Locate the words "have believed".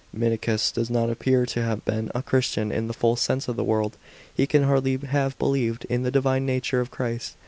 4.97-5.85